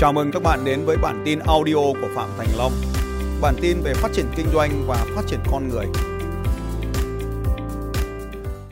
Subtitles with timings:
[0.00, 2.72] Chào mừng các bạn đến với bản tin audio của Phạm Thành Long.
[3.42, 5.86] Bản tin về phát triển kinh doanh và phát triển con người.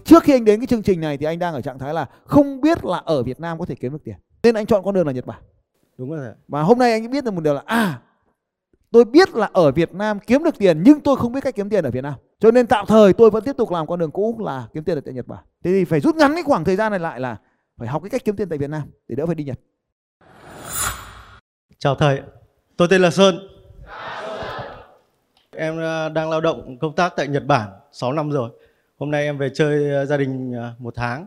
[0.04, 2.07] Trước khi anh đến cái chương trình này thì anh đang ở trạng thái là
[2.25, 4.14] không biết là ở Việt Nam có thể kiếm được tiền.
[4.43, 5.43] Nên anh chọn con đường là Nhật Bản.
[5.99, 8.00] đúng rồi Và hôm nay anh biết được một điều là à
[8.90, 11.71] tôi biết là ở Việt Nam kiếm được tiền nhưng tôi không biết cách kiếm
[11.71, 12.14] tiền ở Việt Nam.
[12.40, 14.99] Cho nên tạm thời tôi vẫn tiếp tục làm con đường cũ là kiếm tiền
[14.99, 15.45] ở tại Nhật Bản.
[15.64, 17.36] Thế thì phải rút ngắn cái khoảng thời gian này lại là
[17.79, 19.58] phải học cái cách kiếm tiền tại Việt Nam để đỡ phải đi Nhật.
[21.79, 22.21] Chào thầy.
[22.77, 23.39] Tôi tên là Sơn.
[25.57, 28.50] Em ờ, đang lao động công tác tại Nhật Bản 6 năm rồi.
[28.99, 31.27] Hôm nay em về chơi ờ, gia đình ờ, một tháng.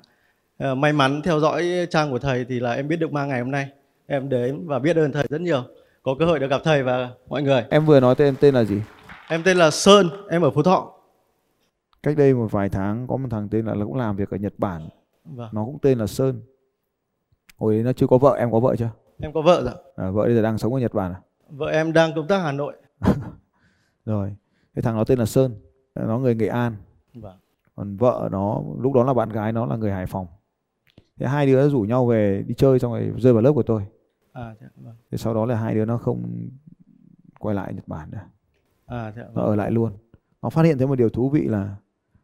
[0.77, 3.51] May mắn theo dõi trang của thầy thì là em biết được ma ngày hôm
[3.51, 3.67] nay.
[4.07, 5.63] Em đến và biết ơn thầy rất nhiều.
[6.03, 7.63] Có cơ hội được gặp thầy và mọi người.
[7.69, 8.81] Em vừa nói tên tên là gì?
[9.29, 10.93] em tên là Sơn em ở Phú Thọ.
[12.03, 14.53] Cách đây một vài tháng có một thằng tên là cũng làm việc ở Nhật
[14.57, 14.89] Bản,
[15.25, 15.49] vâng.
[15.51, 16.41] nó cũng tên là Sơn.
[17.57, 18.89] Hồi đấy nó chưa có vợ, em có vợ chưa?
[19.21, 21.21] Em có vợ rồi À, vợ bây giờ đang sống ở Nhật Bản à?
[21.49, 22.73] vợ em đang công tác Hà Nội
[24.05, 24.35] Rồi,
[24.75, 25.55] cái thằng nó tên là Sơn,
[25.95, 26.75] nó người Nghệ An.
[27.13, 27.37] vâng.
[27.75, 30.27] Còn vợ nó lúc đó là bạn gái nó là người Hải Phòng.
[31.19, 33.85] Thế hai đứa rủ nhau về đi chơi xong rồi rơi vào lớp của tôi.
[34.33, 34.95] à, dạ, vâng.
[35.11, 36.47] Thế sau đó là hai đứa nó không
[37.39, 38.19] quay lại Nhật Bản nữa,
[38.85, 39.45] À, dạ, nó vâng.
[39.45, 39.91] ở lại luôn.
[40.41, 41.75] Nó phát hiện thấy một điều thú vị là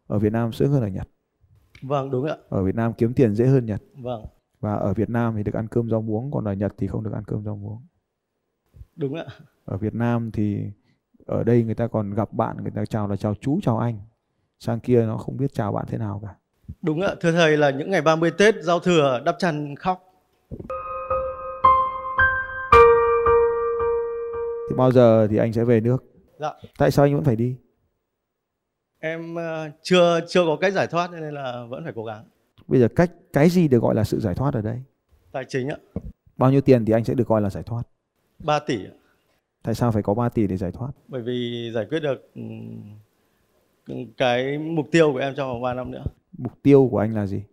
[0.08, 1.08] ở Việt Nam sướng hơn ở Nhật.
[1.82, 3.82] vâng đúng ạ Ở Việt Nam kiếm tiền dễ hơn Nhật.
[3.98, 4.26] vâng
[4.60, 7.04] Và ở Việt Nam thì được ăn cơm rau muống, còn ở Nhật thì không
[7.04, 7.82] được ăn cơm rau muống.
[8.96, 9.26] đúng ạ
[9.66, 10.64] Ở Việt Nam thì
[11.26, 14.00] ở đây người ta còn gặp bạn người ta chào là chào chú chào anh.
[14.60, 16.36] Sang kia nó không biết chào bạn thế nào cả.
[16.82, 20.04] Đúng ạ, thưa thầy là những ngày 30 Tết giao thừa đắp chăn khóc.
[24.70, 26.04] Thì bao giờ thì anh sẽ về nước?
[26.40, 27.56] Dạ, Tại sao anh vẫn phải đi?
[29.00, 32.24] em ờ, chưa chưa có cách giải thoát nên là vẫn phải cố gắng.
[32.68, 34.82] Bây giờ cách cái gì được gọi là sự giải thoát ở đây?
[35.32, 35.78] Tài chính ạ,
[36.38, 37.84] Bao nhiêu tiền thì anh sẽ được coi là giải thoát?
[38.40, 38.92] 3 tỷ ạ.
[39.64, 40.92] Tại sao phải có 3 tỷ để giải thoát?
[41.08, 42.96] Bởi vì giải quyết được ừm,
[44.18, 46.04] cái mục tiêu của em trong vòng 3 năm nữa.
[46.38, 47.44] Mục tiêu của anh là gì?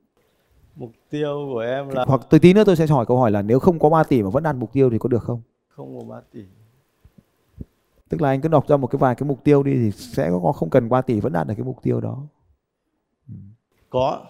[0.77, 3.43] Mục tiêu của em là Hoặc tôi tí nữa tôi sẽ hỏi câu hỏi là
[3.43, 5.43] nếu không có 3 tỷ mà vẫn đạt mục tiêu thì có được không?
[5.69, 6.45] không có 3 tỷ.
[8.09, 10.31] Tức là anh cứ đọc ra một cái vài cái mục tiêu đi thì sẽ
[10.43, 12.23] có không cần 3 tỷ vẫn đạt được cái mục tiêu đó.
[13.91, 14.27] Có.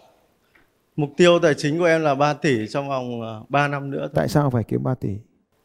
[0.96, 4.10] Mục tiêu tài chính của em là 3 tỷ trong vòng 3 năm nữa thôi.
[4.14, 5.18] Tại sao phải kiếm 3 tỷ?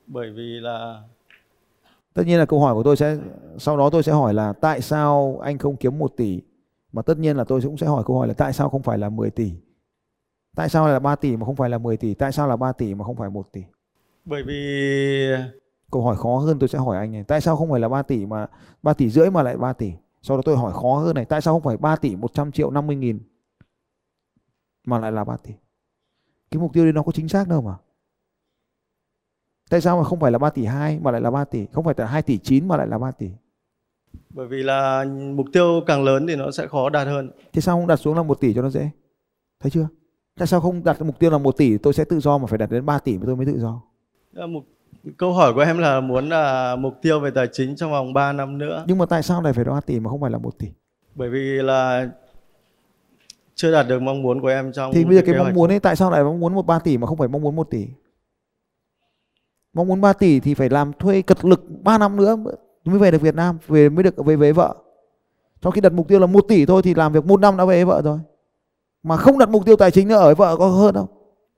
[0.07, 1.03] Bởi vì là
[2.13, 3.17] Tất nhiên là câu hỏi của tôi sẽ
[3.57, 6.41] sau đó tôi sẽ hỏi là tại sao anh không kiếm 1 tỷ?
[6.91, 8.97] Mà tất nhiên là tôi cũng sẽ hỏi câu hỏi là tại sao không phải
[8.97, 9.51] là 10 tỷ?
[10.55, 12.13] Tại sao là 3 tỷ mà không phải là 10 tỷ?
[12.13, 13.63] Tại sao là 3 tỷ mà không phải 1 tỷ?
[14.25, 15.27] bởi vì
[15.91, 17.23] Câu hỏi khó hơn tôi sẽ hỏi anh này.
[17.23, 18.47] Tại sao không phải là 3 tỷ mà
[18.83, 19.93] 3 tỷ rưỡi mà lại 3 tỷ?
[20.21, 21.25] Sau đó tôi hỏi khó hơn này.
[21.25, 23.19] Tại sao không phải 3 tỷ 100 triệu 50 nghìn
[24.89, 25.53] mà lại là 3 tỷ?
[26.51, 27.75] Cái mục tiêu đấy nó có chính xác đâu mà.
[29.69, 31.65] Tại sao mà không phải là 3 tỷ 2 mà lại là 3 tỷ?
[31.73, 33.29] Không phải là 2 tỷ 9 mà lại là 3 tỷ?
[34.29, 35.05] bởi vì là
[35.35, 37.31] mục tiêu càng lớn thì nó sẽ khó đạt hơn.
[37.53, 38.89] Thế sao không đặt xuống là 1 tỷ cho nó dễ?
[39.59, 39.87] Thấy chưa?
[40.39, 42.57] Tại sao không đặt mục tiêu là 1 tỷ tôi sẽ tự do mà phải
[42.57, 43.81] đặt đến 3 tỷ tôi mới tự do?
[44.35, 44.63] Ờ, Mục,
[45.17, 48.33] câu hỏi của em là muốn là mục tiêu về tài chính trong vòng 3
[48.33, 48.83] năm nữa.
[48.87, 50.67] Nhưng mà tại sao lại phải 3 tỷ mà không phải là 1 tỷ?
[51.15, 52.09] Bởi vì là
[53.61, 55.71] chưa đạt được mong muốn của em trong Thì bây giờ cái kế mong muốn
[55.71, 57.69] ấy tại sao lại mong muốn một 3 tỷ mà không phải mong muốn 1
[57.69, 57.87] tỷ?
[59.73, 62.37] Mong muốn 3 tỷ thì phải làm thuê cật lực 3 năm nữa
[62.85, 64.75] mới về được Việt Nam, về mới được về với vợ.
[65.61, 67.65] Trong khi đặt mục tiêu là 1 tỷ thôi thì làm việc một năm đã
[67.65, 68.19] về với vợ rồi.
[69.03, 71.07] Mà không đặt mục tiêu tài chính nữa ở với vợ có hơn không?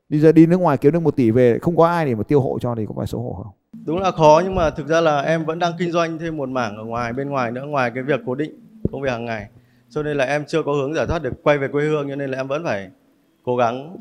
[0.10, 2.24] Bây giờ đi nước ngoài kiếm được 1 tỷ về không có ai để mà
[2.24, 3.54] tiêu hộ cho thì có phải xấu hổ không?
[3.86, 6.50] Đúng là khó nhưng mà thực ra là em vẫn đang kinh doanh thêm một
[6.50, 8.52] mảng ở ngoài bên ngoài nữa ngoài cái việc cố định
[8.92, 9.50] công việc hàng ngày.
[9.92, 12.16] Cho nên là em chưa có hướng giải thoát được quay về quê hương cho
[12.16, 12.90] nên là em vẫn phải
[13.44, 13.98] cố gắng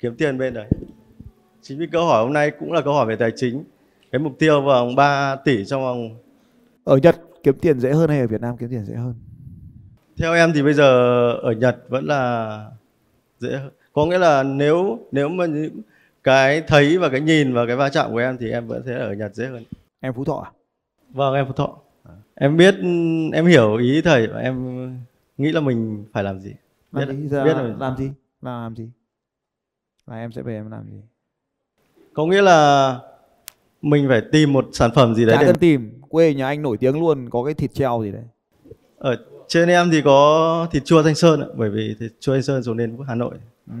[0.00, 0.66] kiếm tiền bên đấy.
[1.62, 3.64] Chính vì câu hỏi hôm nay cũng là câu hỏi về tài chính.
[4.12, 6.18] Cái mục tiêu vòng 3 tỷ trong vòng
[6.84, 9.14] Ở Nhật kiếm tiền dễ hơn hay ở Việt Nam kiếm tiền dễ hơn?
[10.18, 10.86] Theo em thì bây giờ
[11.32, 12.70] ở Nhật vẫn là
[13.38, 13.70] dễ hơn.
[13.92, 15.80] Có nghĩa là nếu nếu mà những
[16.24, 18.98] cái thấy và cái nhìn và cái va chạm của em thì em vẫn sẽ
[18.98, 19.64] ở Nhật dễ hơn.
[20.00, 20.50] Em Phú Thọ à?
[21.10, 21.78] Vâng em Phú Thọ.
[22.40, 22.74] Em biết
[23.32, 24.86] em hiểu ý thầy và em
[25.38, 26.52] nghĩ là mình phải làm gì.
[26.92, 27.28] Làm Biết, gì?
[27.28, 27.74] Giờ biết rồi.
[27.78, 28.10] làm gì?
[28.42, 28.88] Là làm gì?
[30.06, 31.00] Là em sẽ về em làm gì?
[32.12, 33.00] Có nghĩa là
[33.82, 36.62] mình phải tìm một sản phẩm gì đấy Chả để cần tìm, quê nhà anh
[36.62, 38.24] nổi tiếng luôn, có cái thịt treo gì đấy.
[38.98, 39.16] ở
[39.48, 42.62] trên em thì có thịt chua Thanh Sơn ạ, bởi vì thịt chua Thanh Sơn
[42.62, 43.34] xuống đến Hà Nội.
[43.70, 43.74] Ừ.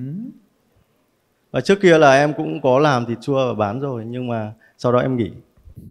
[1.50, 4.52] Và trước kia là em cũng có làm thịt chua và bán rồi nhưng mà
[4.78, 5.30] sau đó em nghỉ.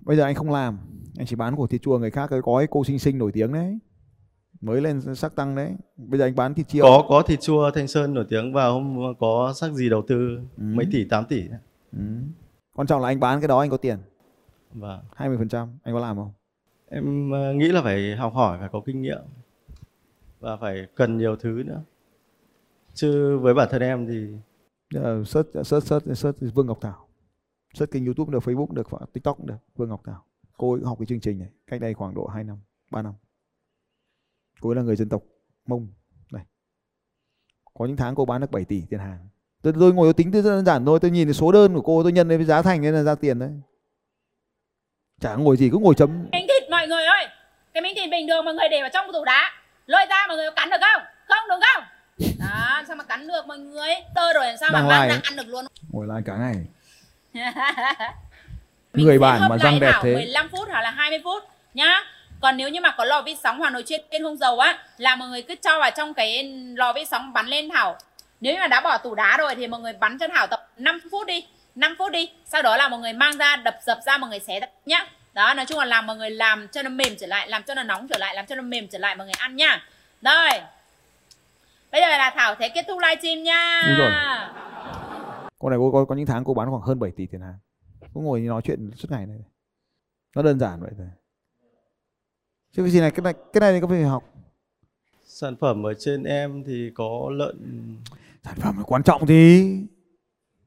[0.02, 0.78] Bây giờ anh không làm,
[1.18, 3.32] anh chỉ bán của thịt chua người khác cái có cái cô xinh xinh nổi
[3.32, 3.80] tiếng đấy.
[4.62, 5.74] Mới lên sắc tăng đấy.
[5.98, 6.84] Bây giờ anh bán thịt chiêu.
[6.86, 10.40] có có thịt chua Thanh Sơn nổi tiếng và hôm có sắc gì đầu tư
[10.58, 10.64] Ừ.
[10.64, 11.44] mấy tỷ 8 tỷ
[11.92, 12.00] Ừ.
[12.76, 13.98] Quan trọng là anh bán cái đó anh có tiền.
[14.74, 15.00] Vâng.
[15.16, 16.32] 20% anh có làm không?
[16.90, 19.22] Em ờ, nghĩ là phải học hỏi, phải có kinh nghiệm
[20.40, 21.82] và phải cần nhiều thứ nữa.
[22.94, 24.28] Chứ với bản thân em thì
[25.26, 27.05] search, search, search, search Vương Ngọc Thảo.
[27.76, 29.56] Search kênh YouTube được, Facebook được, TikTok được.
[29.76, 30.26] Vương Ngọc Thảo.
[30.58, 32.58] Cô ấy học cái chương trình này cách đây khoảng độ 2 năm,
[32.92, 33.14] 3 năm.
[34.62, 35.24] Cô ấy là người dân tộc
[35.68, 35.88] Mông.
[36.32, 36.44] Này.
[37.74, 39.28] Có những tháng cô bán được 7 tỷ tiền hàng.
[39.62, 41.82] Tôi, tôi ngồi tôi tính tôi rất đơn giản thôi, tôi nhìn số đơn của
[41.82, 43.52] cô tôi nhân lên với giá thành nên là ra tiền đấy.
[45.20, 47.26] Chả ngồi gì cứ ngồi chấm miếng thịt mọi người ơi
[47.74, 49.52] cái miếng thịt bình thường mọi người để vào trong tủ đá
[49.86, 51.84] lôi ra mọi người cắn được không không đúng không
[52.40, 55.20] đó sao mà cắn được mọi người tơ rồi làm sao mà Đang ra ấy.
[55.24, 56.66] ăn được luôn ngồi lại cả ngày.
[58.94, 60.14] Người bản hấp mà răng đẹp thế.
[60.14, 61.44] 15 phút hoặc là 20 phút
[61.74, 62.04] nhá.
[62.42, 64.78] Còn nếu như mà có lò vi sóng hoặc nồi chiên trên không dầu á
[64.98, 66.44] là mọi người cứ cho vào trong cái
[66.76, 67.98] lò vi sóng bắn lên thảo.
[68.42, 70.70] Nếu như mà đã bỏ tủ đá rồi thì mọi người bắn cho thảo tập
[70.78, 71.46] 5 phút đi
[71.76, 72.30] 5 phút đi.
[72.46, 75.08] Sau đó là mọi người mang ra đập dập ra mọi người xé ra nhá.
[75.34, 77.74] Đó nói chung là làm mọi người làm cho nó mềm trở lại làm cho
[77.74, 79.82] nó nóng trở lại làm cho nó mềm trở lại mọi người ăn nhá.
[80.22, 80.50] Rồi
[81.92, 83.84] bây giờ là thảo sẽ kết thúc livestream nha.
[83.88, 84.12] Đúng rồi.
[85.66, 87.58] Cô này cô có, có những tháng cô bán khoảng hơn 7 tỷ tiền hàng.
[88.14, 89.40] Cô ngồi nói chuyện suốt ngày này.
[90.36, 91.08] Nó đơn giản vậy thôi.
[92.72, 94.24] Chứ cái gì này cái này cái này thì có phải học.
[95.26, 97.58] sản phẩm ở trên em thì có lợn
[98.44, 99.64] Sản phẩm là quan trọng thì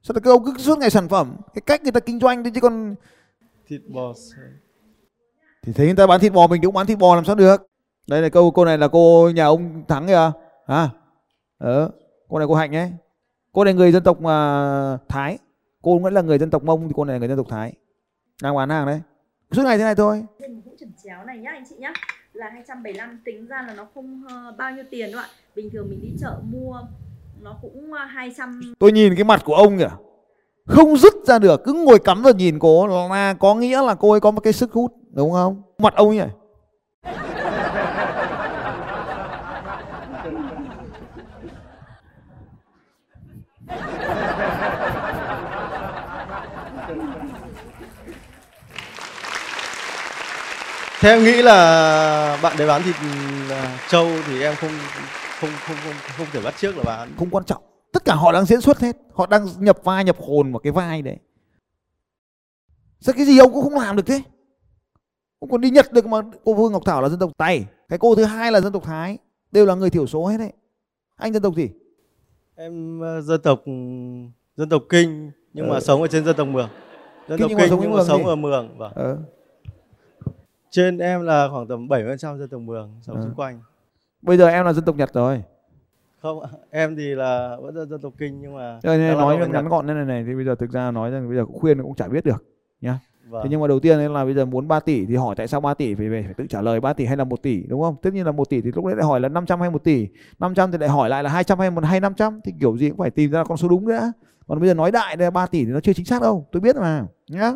[0.03, 2.43] sao là cái ông cứ suốt ngày sản phẩm cái cách người ta kinh doanh
[2.43, 2.95] thôi chứ còn
[3.67, 4.13] thịt bò
[5.61, 7.69] thì thấy người ta bán thịt bò mình cũng bán thịt bò làm sao được
[8.07, 10.31] đây là câu cô này là cô nhà ông thắng kìa
[10.65, 10.89] à
[11.57, 11.91] ờ
[12.27, 12.91] cô này cô hạnh ấy
[13.51, 15.37] cô này người dân tộc mà thái.
[15.81, 17.73] Cô vẫn là người dân tộc mông thì cô này là người dân tộc thái.
[18.43, 19.01] Đang bán hàng đấy.
[19.51, 20.25] Suốt ngày thế này thôi.
[20.39, 21.93] Trên một hũ trần chéo này nhá anh chị nhá.
[22.33, 25.27] Là 275 tính ra là nó không ờ, bao nhiêu tiền đâu ạ.
[25.55, 26.81] Bình thường mình đi chợ mua
[27.41, 29.89] nó cũng ờ, 200 tôi nhìn cái mặt của ông kìa.
[30.65, 31.61] Không dứt ra được.
[31.63, 32.87] Cứ ngồi cắm rồi nhìn cô.
[32.87, 35.61] Là có nghĩa là cô ấy có một cái sức hút đúng không?
[35.77, 36.33] Mặt ông ấy nhỉ
[51.01, 52.95] Theo em nghĩ là bạn đấy bán thịt
[53.49, 54.71] à, trâu thì em không
[55.39, 57.09] không không không không thể bắt trước là bán.
[57.17, 57.63] không quan trọng
[57.93, 60.71] tất cả họ đang diễn xuất hết họ đang nhập vai nhập hồn vào cái
[60.71, 61.17] vai đấy
[62.99, 64.21] sao cái gì ông cũng không làm được thế
[65.39, 67.99] ông còn đi nhật được mà cô vương ngọc thảo là dân tộc tày cái
[67.99, 69.17] cô thứ hai là dân tộc thái
[69.51, 70.51] đều là người thiểu số hết đấy
[71.15, 71.69] anh dân tộc gì
[72.55, 73.59] Em ờ, dân tộc
[74.57, 75.79] dân tộc Kinh nhưng mà Ờ.
[75.79, 76.69] sống ở trên dân tộc Mường.
[77.27, 78.77] Dân Kinh tộc nhưng mà Kinh sống nhưng mà sống ở Mường.
[78.77, 78.91] Vâng.
[78.95, 79.17] ờ.
[80.71, 83.21] Trên em là khoảng tầm 70% dân tộc Mường sống Ờ.
[83.23, 83.59] xung quanh.
[84.21, 85.43] bây giờ em là dân tộc nhật rồi
[86.21, 86.39] Không,
[86.69, 89.65] em thì là vẫn là dân tộc Kinh nhưng mà này, đang nói ngắn Nhật.
[89.69, 91.81] gọn thế này này thì bây giờ thực ra nói rằng bây giờ cũng khuyên
[91.81, 92.43] cũng chả biết được
[92.81, 92.99] nhá
[93.29, 93.41] Vâng.
[93.43, 95.61] thế nhưng mà đầu tiên là bây giờ muốn 3 tỷ thì hỏi tại sao
[95.61, 97.81] 3 tỷ phải, phải, phải tự trả lời 3 tỷ hay là 1 tỷ đúng
[97.81, 99.83] không tất nhiên là 1 tỷ thì lúc đấy lại hỏi là 500 hay 1
[99.83, 100.07] tỷ
[100.39, 102.97] 500 thì lại hỏi lại là 200 hay 1 hay 500 thì kiểu gì cũng
[102.97, 104.11] phải tìm ra con số đúng nữa
[104.47, 106.45] còn bây giờ nói đại đây là 3 tỷ thì nó chưa chính xác đâu
[106.51, 107.53] tôi biết mà nhá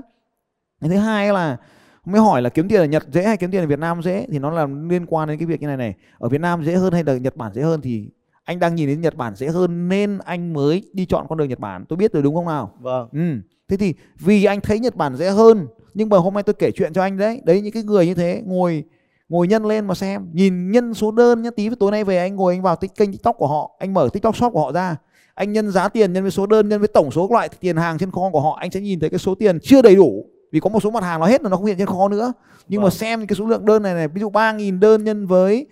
[0.81, 1.57] cái thứ hai là
[2.05, 4.27] mới hỏi là kiếm tiền ở Nhật dễ hay kiếm tiền ở Việt Nam dễ?
[4.31, 5.93] Thì nó là liên quan đến cái việc như này này.
[6.19, 7.81] Ở Việt Nam dễ hơn hay là Nhật Bản dễ hơn?
[7.81, 8.09] Thì
[8.43, 11.49] anh đang nhìn đến Nhật Bản dễ hơn nên anh mới đi chọn con đường
[11.49, 11.85] Nhật Bản.
[11.89, 12.71] Tôi biết rồi đúng không nào?
[12.79, 13.09] Vâng.
[13.11, 13.19] Ừ.
[13.67, 16.71] Thế thì vì anh thấy Nhật Bản dễ hơn nhưng mà hôm nay tôi kể
[16.71, 17.41] chuyện cho anh đấy.
[17.43, 18.83] Đấy những cái người như thế ngồi
[19.29, 20.29] ngồi nhân lên mà xem.
[20.33, 23.11] Nhìn nhân số đơn nhá tí tối nay về anh ngồi anh vào tích kênh
[23.11, 23.75] tiktok của họ.
[23.79, 24.95] Anh mở tiktok shop của họ ra.
[25.35, 27.77] Anh nhân giá tiền nhân với số đơn nhân với tổng số các loại tiền
[27.77, 28.57] hàng trên kho của họ.
[28.59, 31.03] Anh sẽ nhìn thấy cái số tiền chưa đầy đủ vì có một số mặt
[31.03, 32.33] hàng nó hết rồi nó không hiện trên kho nữa
[32.67, 32.91] nhưng mà Vâng.
[32.91, 35.67] xem cái số lượng đơn này này ví dụ 3.000 đơn nhân với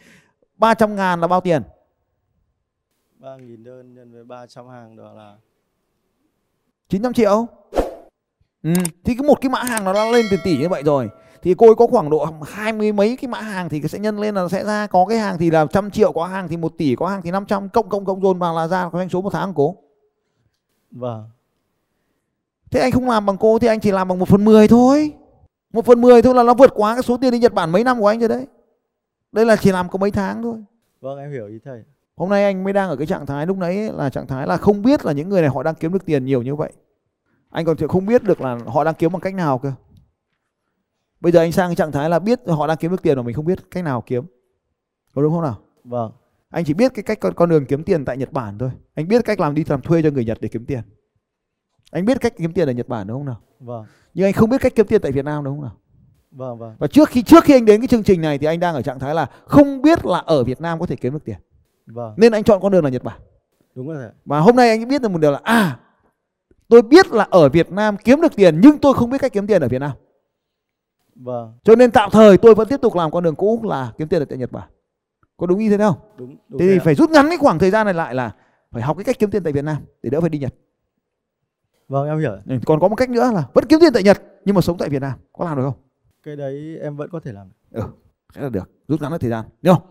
[0.57, 1.61] 300 ngàn là bao tiền
[3.19, 5.35] 3.000 đơn nhân với 300 hàng đó là
[6.89, 7.47] 900 triệu
[8.63, 8.73] ừ.
[9.03, 11.09] thì cái một cái mã hàng nó đã lên tiền tỷ như vậy rồi
[11.41, 14.19] thì cô ấy có khoảng độ hai mươi mấy cái mã hàng thì sẽ nhân
[14.19, 16.73] lên là sẽ ra có cái hàng thì là trăm triệu có hàng thì một
[16.77, 19.21] tỷ có hàng thì 500 cộng cộng cộng dồn vào là ra có doanh số
[19.21, 19.77] một tháng của cô
[20.91, 21.29] vâng.
[22.71, 25.13] Thế anh không làm bằng cô thì anh chỉ làm bằng một phần mười thôi
[25.73, 27.83] một phần mười thôi là nó vượt quá cái số tiền đi Nhật Bản mấy
[27.83, 28.47] năm của anh rồi đấy
[29.31, 30.57] đây là chỉ làm có mấy tháng thôi
[31.01, 31.83] Vâng em hiểu ý thầy.
[32.15, 34.57] Hôm nay anh mới đang ở cái trạng thái lúc nãy là trạng thái là
[34.57, 36.73] không biết là những người này họ đang kiếm được tiền nhiều như vậy.
[37.49, 39.71] Anh còn không biết được là họ đang kiếm bằng cách nào cơ.
[41.19, 43.23] Bây giờ anh sang cái trạng thái là biết họ đang kiếm được tiền mà
[43.23, 44.25] mình không biết cách nào kiếm.
[45.13, 45.59] Có đúng không nào?
[45.83, 46.11] Vâng.
[46.49, 48.71] Anh chỉ biết cái cách con, con đường kiếm tiền tại Nhật Bản thôi.
[48.95, 50.81] Anh biết cách làm đi làm thuê cho người Nhật để kiếm tiền.
[51.91, 53.39] Anh biết cách kiếm tiền ở Nhật Bản đúng không nào?
[53.59, 53.85] Vâng.
[54.13, 55.75] Nhưng anh không biết cách kiếm tiền tại Việt Nam đúng không nào?
[56.31, 56.75] Vâng vâng.
[56.79, 58.81] Và trước khi trước khi anh đến cái chương trình này thì anh đang ở
[58.81, 61.37] trạng thái là không biết là ở Việt Nam có thể kiếm được tiền.
[61.85, 62.13] Vâng.
[62.17, 63.19] Nên anh chọn con đường là Nhật Bản.
[63.75, 64.09] Đúng rồi.
[64.25, 65.79] Và hôm nay anh biết được một điều là à
[66.71, 69.47] tôi biết là ở Việt Nam kiếm được tiền nhưng tôi không biết cách kiếm
[69.47, 69.91] tiền ở Việt Nam.
[71.15, 74.07] vâng cho nên tạm thời tôi vẫn tiếp tục làm con đường cũ là kiếm
[74.07, 74.69] tiền ở tại Nhật Bản
[75.37, 76.81] có đúng như thế không đúng, đúng thế thì ạ.
[76.83, 78.31] phải rút ngắn cái khoảng thời gian này lại là
[78.71, 80.53] phải học cái cách kiếm tiền tại Việt Nam để đỡ phải đi Nhật
[81.91, 82.31] vâng em hiểu.
[82.47, 84.77] Ừ, còn có một cách nữa là vẫn kiếm tiền tại Nhật nhưng mà sống
[84.77, 85.13] tại Việt Nam.
[85.33, 85.73] Có làm được không?
[86.23, 87.81] Cái đấy em vẫn có thể làm được.
[88.35, 88.69] sẽ là được.
[88.87, 89.83] Rút ngắn được thời gian hiểu không?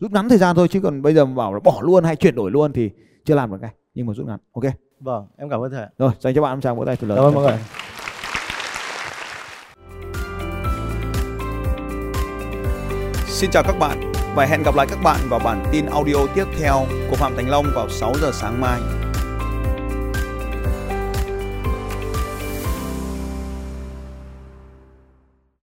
[0.00, 2.16] Rút ngắn thời gian thôi chứ còn bây giờ mà bảo là bỏ luôn hay
[2.16, 2.90] chuyển đổi luôn thì
[3.24, 3.74] chưa làm được ngay.
[3.94, 4.64] Nhưng mà rút ngắn ok.
[5.00, 7.16] Vâng em cảm ơn thầy rồi dành cho bạn một tràng vỗ tay thật lớn.
[7.18, 7.58] Cảm ơn mọi người.
[13.26, 16.44] Xin chào các bạn và hẹn gặp lại các bạn vào bản tin audio tiếp
[16.58, 19.03] theo của Phạm Thành Long vào 6 giờ sáng mai.